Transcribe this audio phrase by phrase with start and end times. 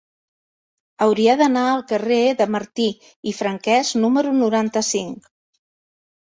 [1.05, 5.33] Hauria d'anar al carrer de Martí i Franquès número noranta-cinc.